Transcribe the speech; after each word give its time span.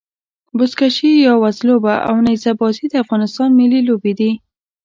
بزکشي 0.57 1.11
يا 1.25 1.33
وزلوبه 1.43 1.93
او 2.07 2.15
نيزه 2.25 2.51
بازي 2.59 2.85
د 2.89 2.93
افغانستان 3.03 3.49
ملي 3.59 3.79
لوبي 3.87 4.13
دي. 4.19 4.31